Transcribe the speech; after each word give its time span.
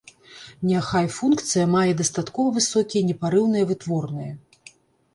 Няхай 0.69 1.07
функцыя 1.17 1.65
мае 1.75 1.93
дастаткова 2.01 2.57
высокія 2.59 3.07
непарыўныя 3.13 3.63
вытворныя. 3.75 4.33